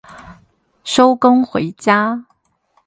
[0.83, 2.25] 收工回家